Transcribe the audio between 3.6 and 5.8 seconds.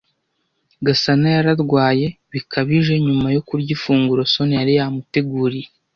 ifunguro Soniya yari yamuteguriye.